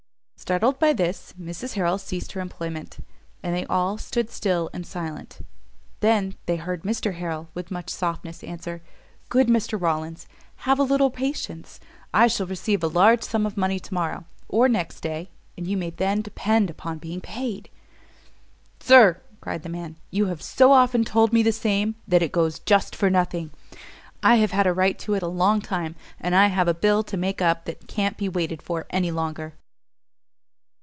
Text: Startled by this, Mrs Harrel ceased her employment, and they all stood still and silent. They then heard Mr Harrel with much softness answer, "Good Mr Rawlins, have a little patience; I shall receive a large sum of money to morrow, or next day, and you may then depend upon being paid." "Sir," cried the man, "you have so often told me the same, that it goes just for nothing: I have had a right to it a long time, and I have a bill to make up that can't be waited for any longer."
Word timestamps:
Startled 0.51 0.79
by 0.79 0.91
this, 0.91 1.33
Mrs 1.39 1.75
Harrel 1.75 1.97
ceased 1.99 2.31
her 2.33 2.41
employment, 2.41 2.97
and 3.43 3.55
they 3.55 3.65
all 3.67 3.97
stood 3.99 4.29
still 4.31 4.69
and 4.73 4.85
silent. 4.85 5.45
They 6.01 6.31
then 6.45 6.57
heard 6.57 6.81
Mr 6.81 7.13
Harrel 7.13 7.47
with 7.53 7.71
much 7.71 7.89
softness 7.89 8.43
answer, 8.43 8.81
"Good 9.29 9.47
Mr 9.47 9.79
Rawlins, 9.79 10.27
have 10.65 10.77
a 10.79 10.83
little 10.83 11.09
patience; 11.11 11.79
I 12.13 12.25
shall 12.27 12.47
receive 12.47 12.83
a 12.83 12.87
large 12.89 13.23
sum 13.23 13.45
of 13.45 13.55
money 13.55 13.79
to 13.79 13.93
morrow, 13.93 14.25
or 14.49 14.67
next 14.67 14.99
day, 15.01 15.29
and 15.55 15.67
you 15.67 15.77
may 15.77 15.91
then 15.91 16.21
depend 16.21 16.69
upon 16.69 16.97
being 16.97 17.21
paid." 17.21 17.69
"Sir," 18.81 19.21
cried 19.39 19.61
the 19.63 19.69
man, 19.69 19.95
"you 20.09 20.25
have 20.25 20.41
so 20.41 20.73
often 20.73 21.05
told 21.05 21.31
me 21.31 21.43
the 21.43 21.53
same, 21.53 21.95
that 22.09 22.23
it 22.23 22.31
goes 22.33 22.59
just 22.59 22.93
for 22.93 23.09
nothing: 23.11 23.51
I 24.23 24.35
have 24.37 24.51
had 24.51 24.67
a 24.67 24.73
right 24.73 24.97
to 24.99 25.13
it 25.13 25.23
a 25.23 25.27
long 25.27 25.61
time, 25.61 25.95
and 26.19 26.35
I 26.35 26.47
have 26.47 26.67
a 26.67 26.73
bill 26.73 27.03
to 27.03 27.15
make 27.15 27.41
up 27.43 27.63
that 27.65 27.87
can't 27.87 28.17
be 28.17 28.27
waited 28.27 28.61
for 28.61 28.85
any 28.89 29.11
longer." 29.11 29.53